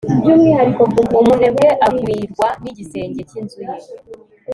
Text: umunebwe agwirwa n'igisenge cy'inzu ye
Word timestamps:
umunebwe 1.19 1.67
agwirwa 1.87 2.47
n'igisenge 2.61 3.21
cy'inzu 3.29 3.59
ye 3.67 3.73